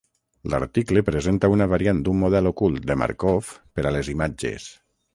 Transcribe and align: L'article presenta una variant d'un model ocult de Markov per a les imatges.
L'article 0.53 1.03
presenta 1.09 1.51
una 1.57 1.69
variant 1.75 2.01
d'un 2.09 2.19
model 2.23 2.51
ocult 2.53 2.91
de 2.93 2.99
Markov 3.05 3.55
per 3.77 3.87
a 3.91 3.97
les 4.01 4.15
imatges. 4.19 4.71